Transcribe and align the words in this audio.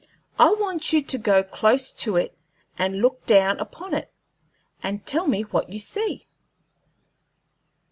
I 0.39 0.51
want 0.53 0.91
you 0.93 1.03
to 1.03 1.17
go 1.19 1.43
close 1.43 1.91
to 1.91 2.17
it 2.17 2.35
and 2.75 3.01
look 3.03 3.23
down 3.27 3.59
upon 3.59 3.93
it, 3.93 4.11
and 4.81 5.05
tell 5.05 5.27
me 5.27 5.43
what 5.43 5.69
you 5.69 5.77
see." 5.77 6.25